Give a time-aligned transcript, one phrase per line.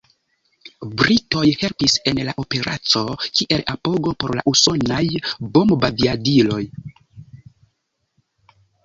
[0.99, 3.01] Britoj helpis en la Operaco
[3.39, 5.03] kiel apogo por la usonaj
[5.59, 6.63] bombaviadiloj.